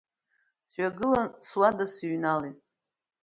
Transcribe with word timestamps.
Сҩагылан 0.69 1.29
суада 1.47 1.85
сыҩналеит. 1.93 2.57